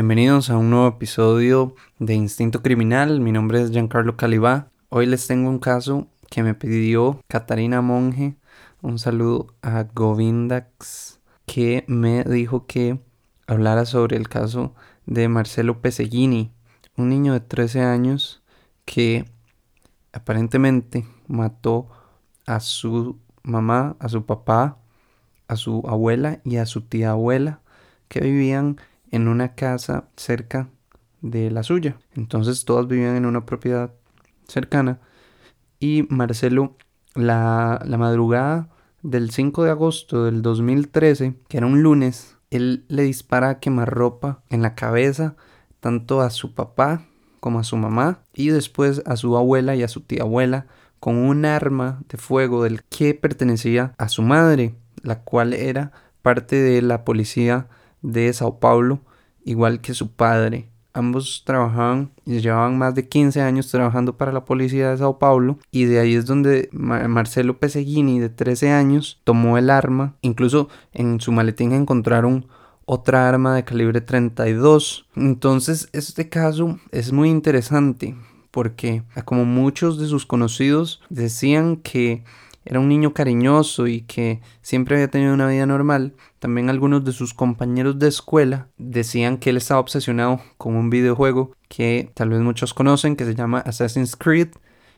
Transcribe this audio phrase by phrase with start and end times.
[0.00, 3.20] Bienvenidos a un nuevo episodio de Instinto Criminal.
[3.20, 4.70] Mi nombre es Giancarlo Calibá.
[4.88, 8.34] Hoy les tengo un caso que me pidió Catarina Monge.
[8.80, 12.98] Un saludo a Govindax que me dijo que
[13.46, 16.50] hablara sobre el caso de Marcelo Peseguini,
[16.96, 18.42] un niño de 13 años
[18.86, 19.26] que
[20.14, 21.90] aparentemente mató
[22.46, 24.78] a su mamá, a su papá,
[25.46, 27.60] a su abuela y a su tía abuela
[28.08, 28.78] que vivían
[29.10, 30.68] en una casa cerca
[31.20, 31.98] de la suya.
[32.14, 33.92] Entonces todas vivían en una propiedad
[34.46, 35.00] cercana.
[35.78, 36.76] Y Marcelo,
[37.14, 38.68] la, la madrugada
[39.02, 44.42] del 5 de agosto del 2013, que era un lunes, él le dispara a quemarropa
[44.50, 45.36] en la cabeza
[45.80, 47.06] tanto a su papá
[47.38, 50.66] como a su mamá y después a su abuela y a su tía abuela
[50.98, 56.56] con un arma de fuego del que pertenecía a su madre, la cual era parte
[56.56, 57.68] de la policía
[58.02, 59.00] de Sao Paulo,
[59.44, 60.68] igual que su padre.
[60.92, 65.58] Ambos trabajaban y llevaban más de 15 años trabajando para la policía de Sao Paulo
[65.70, 70.16] y de ahí es donde Marcelo Peseguini de 13 años tomó el arma.
[70.20, 72.46] Incluso en su maletín encontraron
[72.86, 75.06] otra arma de calibre 32.
[75.14, 78.16] Entonces este caso es muy interesante
[78.50, 82.24] porque como muchos de sus conocidos decían que
[82.64, 87.12] era un niño cariñoso y que siempre había tenido una vida normal, también algunos de
[87.12, 92.40] sus compañeros de escuela decían que él estaba obsesionado con un videojuego que tal vez
[92.40, 94.48] muchos conocen, que se llama Assassin's Creed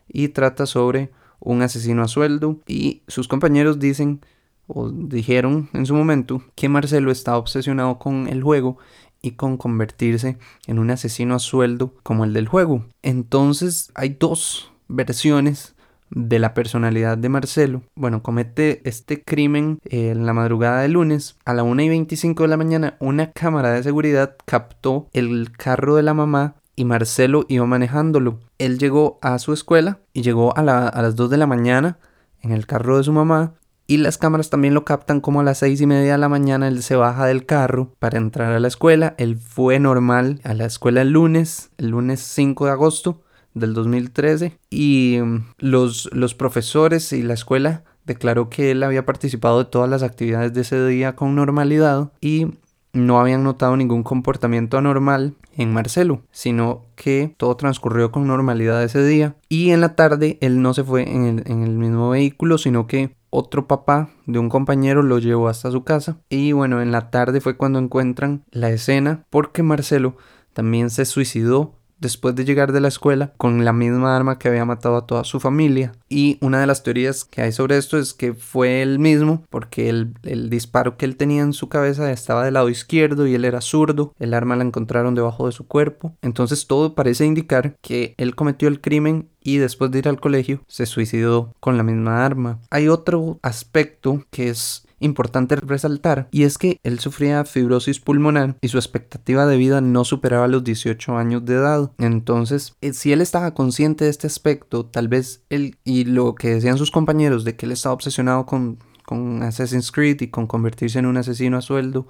[0.09, 4.20] y trata sobre un asesino a sueldo y sus compañeros dicen
[4.69, 8.79] o dijeron en su momento que Marcelo estaba obsesionado con el juego
[9.20, 12.87] y con convertirse en un asesino a sueldo como el del juego.
[13.03, 15.75] Entonces hay dos versiones
[16.15, 17.83] de la personalidad de Marcelo.
[17.95, 21.36] Bueno, comete este crimen en la madrugada de lunes.
[21.45, 25.97] A la 1 y 25 de la mañana, una cámara de seguridad captó el carro
[25.97, 28.39] de la mamá y Marcelo iba manejándolo.
[28.59, 31.98] Él llegó a su escuela y llegó a, a las 2 de la mañana
[32.41, 33.55] en el carro de su mamá.
[33.86, 36.69] Y las cámaras también lo captan como a las seis y media de la mañana.
[36.69, 39.15] Él se baja del carro para entrar a la escuela.
[39.19, 43.23] Él fue normal a la escuela el lunes, el lunes 5 de agosto
[43.55, 49.58] del 2013 y mm, los, los profesores y la escuela declaró que él había participado
[49.58, 52.46] de todas las actividades de ese día con normalidad y
[52.92, 59.05] no habían notado ningún comportamiento anormal en Marcelo, sino que todo transcurrió con normalidad ese
[59.05, 62.58] día y en la tarde él no se fue en el, en el mismo vehículo,
[62.58, 66.92] sino que otro papá de un compañero lo llevó hasta su casa y bueno, en
[66.92, 70.17] la tarde fue cuando encuentran la escena porque Marcelo
[70.52, 74.67] también se suicidó después de llegar de la escuela con la misma arma que había
[74.67, 75.92] matado a toda su familia.
[76.11, 79.89] Y una de las teorías que hay sobre esto es que fue él mismo, porque
[79.89, 83.46] el, el disparo que él tenía en su cabeza estaba del lado izquierdo y él
[83.46, 84.12] era zurdo.
[84.18, 86.14] El arma la encontraron debajo de su cuerpo.
[86.20, 90.63] Entonces todo parece indicar que él cometió el crimen y después de ir al colegio
[90.67, 92.61] se suicidó con la misma arma.
[92.70, 98.69] Hay otro aspecto que es importante resaltar y es que él sufría fibrosis pulmonar y
[98.69, 101.91] su expectativa de vida no superaba los 18 años de edad.
[101.98, 106.55] Entonces, eh, si él estaba consciente de este aspecto, tal vez él y lo que
[106.55, 110.98] decían sus compañeros de que él estaba obsesionado con, con Assassin's Creed y con convertirse
[110.98, 112.07] en un asesino a sueldo,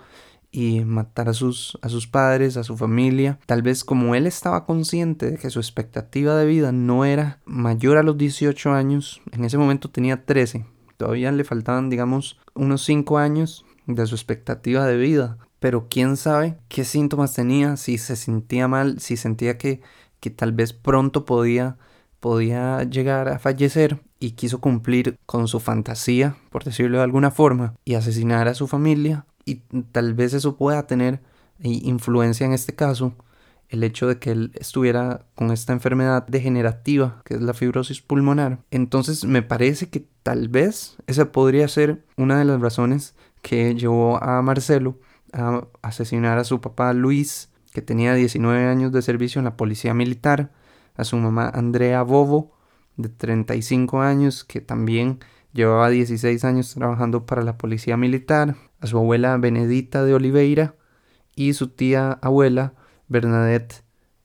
[0.53, 3.41] y matar a sus, a sus padres, a su familia.
[3.47, 7.97] Tal vez como él estaba consciente de que su expectativa de vida no era mayor
[7.97, 10.67] a los 18 años, en ese momento tenía 13,
[10.99, 15.39] todavía le faltaban, digamos, unos 5 años de su expectativa de vida.
[15.59, 19.81] Pero quién sabe qué síntomas tenía, si se sentía mal, si sentía que,
[20.21, 21.79] que tal vez pronto podía,
[22.21, 27.75] podía llegar a fallecer y quiso cumplir con su fantasía, por decirlo de alguna forma,
[27.85, 29.27] y asesinar a su familia.
[29.45, 29.57] Y
[29.93, 31.21] tal vez eso pueda tener
[31.61, 33.15] influencia en este caso
[33.69, 38.59] el hecho de que él estuviera con esta enfermedad degenerativa que es la fibrosis pulmonar.
[38.71, 44.23] Entonces me parece que tal vez esa podría ser una de las razones que llevó
[44.23, 44.99] a Marcelo
[45.33, 49.95] a asesinar a su papá Luis, que tenía 19 años de servicio en la policía
[49.95, 50.53] militar,
[50.95, 52.53] a su mamá Andrea Bobo,
[52.99, 55.21] de 35 años, que también
[55.53, 60.75] llevaba 16 años trabajando para la policía militar, a su abuela Benedita de Oliveira
[61.37, 62.75] y su tía abuela
[63.09, 63.85] Bernadette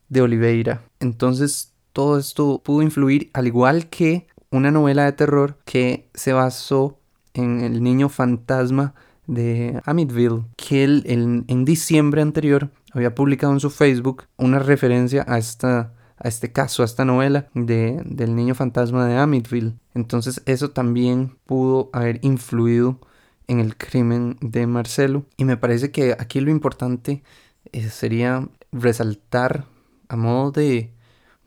[0.10, 0.82] de Oliveira.
[1.00, 7.00] Entonces todo esto pudo influir al igual que una novela de terror que se basó
[7.34, 8.94] en el niño fantasma
[9.28, 15.38] de Amityville, que él en, diciembre anterior había publicado en su Facebook una referencia a
[15.38, 19.74] esta a este caso, a esta novela de, del niño fantasma de Amityville.
[19.94, 23.00] Entonces eso también pudo haber influido
[23.48, 25.26] en el crimen de Marcelo.
[25.38, 27.24] Y me parece que aquí lo importante
[27.72, 29.66] eh, sería resaltar
[30.10, 30.92] a modo de,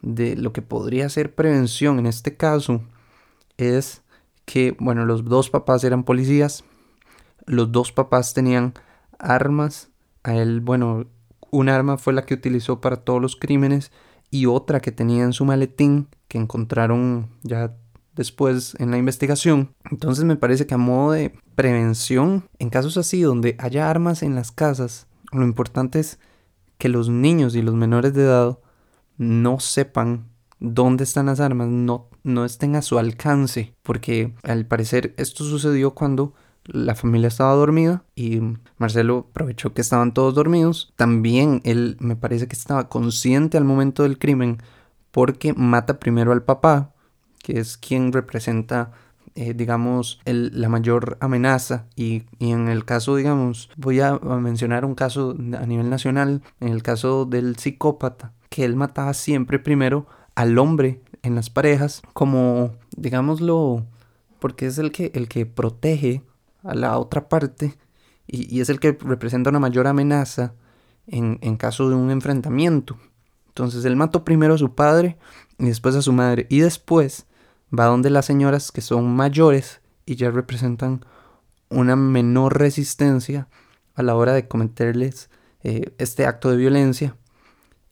[0.03, 2.83] de lo que podría ser prevención en este caso
[3.57, 4.03] es
[4.45, 6.65] que, bueno, los dos papás eran policías,
[7.47, 8.75] los dos papás tenían
[9.19, 9.91] armas,
[10.23, 11.07] a él, bueno,
[11.51, 13.93] un arma fue la que utilizó para todos los crímenes
[14.31, 17.75] y otra que tenía en su maletín que encontraron ya
[18.15, 19.75] después en la investigación.
[19.91, 24.35] Entonces me parece que a modo de prevención, en casos así donde haya armas en
[24.35, 26.19] las casas, lo importante es
[26.79, 28.59] que los niños y los menores de edad
[29.17, 30.29] no sepan
[30.59, 35.94] dónde están las armas, no, no estén a su alcance, porque al parecer esto sucedió
[35.94, 36.35] cuando
[36.65, 38.41] la familia estaba dormida y
[38.79, 40.93] Marcelo aprovechó que estaban todos dormidos.
[40.97, 44.59] También él me parece que estaba consciente al momento del crimen
[45.11, 46.93] porque mata primero al papá,
[47.43, 48.93] que es quien representa
[49.37, 55.37] eh, digamos, la mayor amenaza y, en el caso, digamos, voy a, mencionar un caso
[55.57, 61.01] a nivel nacional, en el caso del psicópata, que él mataba siempre primero al hombre
[61.23, 63.87] en las parejas, como, digámoslo,
[64.41, 66.23] porque es el que, el que protege
[66.62, 67.77] a la otra parte
[68.27, 70.55] y, es el que representa una mayor amenaza
[71.07, 72.97] en, en caso de un enfrentamiento.
[73.49, 75.19] Entonces él mató primero a su padre
[75.59, 77.27] y después a su madre y después
[77.77, 81.05] va donde las señoras que son mayores y ya representan
[81.69, 83.49] una menor resistencia
[83.95, 85.31] a la hora de cometerles
[85.62, 87.17] eh, este acto de violencia.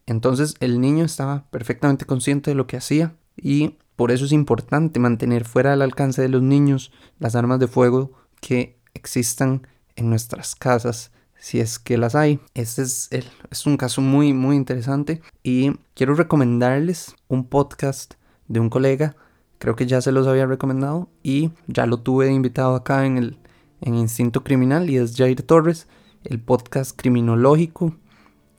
[0.07, 5.01] Entonces el niño estaba perfectamente consciente de lo que hacía y por eso es importante
[5.01, 10.55] mantener fuera del alcance de los niños las armas de fuego que existan en nuestras
[10.55, 12.41] casas si es que las hay.
[12.55, 13.11] Este es,
[13.51, 18.15] es un caso muy muy interesante y quiero recomendarles un podcast
[18.49, 19.17] de un colega
[19.59, 23.39] Creo que ya se los había recomendado y ya lo tuve invitado acá en el
[23.81, 25.87] en Instinto Criminal y es Jair Torres,
[26.25, 27.95] el podcast criminológico.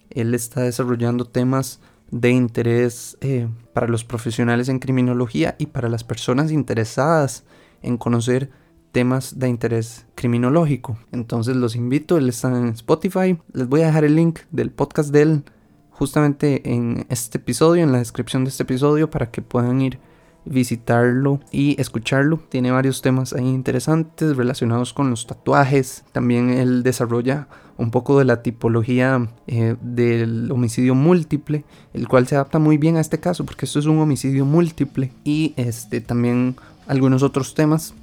[0.10, 6.04] Él está desarrollando temas de interés eh, para los profesionales en criminología y para las
[6.04, 7.44] personas interesadas
[7.82, 8.50] en conocer
[8.92, 10.98] temas de interés criminológico.
[11.12, 13.38] Entonces los invito, él está en Spotify.
[13.54, 15.44] Les voy a dejar el link del podcast de él
[15.92, 20.00] justamente en este episodio, en la descripción de este episodio, para que puedan ir
[20.46, 22.40] visitarlo y escucharlo.
[22.50, 26.04] Tiene varios temas ahí interesantes relacionados con los tatuajes.
[26.12, 27.48] También él desarrolla
[27.78, 31.64] un poco de la tipología eh, del homicidio múltiple,
[31.94, 35.12] el cual se adapta muy bien a este caso porque esto es un homicidio múltiple
[35.24, 36.58] y este también
[36.88, 37.94] algunos otros temas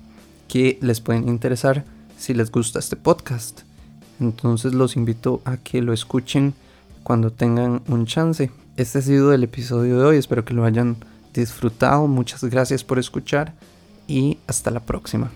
[0.49, 1.85] que les pueden interesar
[2.19, 3.63] si les gusta este podcast.
[4.21, 6.55] Entonces los invito a que lo escuchen
[7.03, 8.51] cuando tengan un chance.
[8.77, 10.97] Este ha sido el episodio de hoy, espero que lo hayan
[11.33, 12.07] disfrutado.
[12.07, 13.55] Muchas gracias por escuchar
[14.07, 15.31] y hasta la próxima.